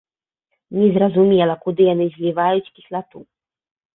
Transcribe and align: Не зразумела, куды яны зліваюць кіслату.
Не 0.77 0.87
зразумела, 0.95 1.57
куды 1.67 1.81
яны 1.93 2.07
зліваюць 2.15 2.73
кіслату. 2.79 3.17